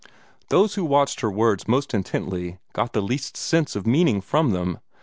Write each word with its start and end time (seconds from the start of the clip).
Those 0.49 0.73
who 0.73 0.83
watched 0.83 1.19
her 1.19 1.29
words 1.29 1.67
most 1.67 1.93
intently 1.93 2.57
got 2.73 2.93
the 2.93 3.03
least 3.03 3.37
sense 3.37 3.75
of 3.75 3.85
meaning 3.85 4.19
from 4.19 4.49
them. 4.49 4.79